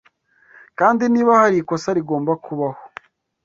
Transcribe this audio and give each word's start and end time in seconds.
Kandi 0.79 1.03
niba 1.13 1.31
hari 1.41 1.55
ikosa 1.59 1.89
rigomba 1.97 2.31
kubaho, 2.45 2.81